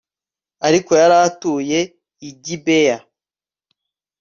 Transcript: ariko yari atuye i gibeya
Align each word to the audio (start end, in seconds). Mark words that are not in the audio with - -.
ariko 0.67 0.91
yari 1.01 1.15
atuye 1.27 1.79
i 2.29 2.31
gibeya 2.43 2.97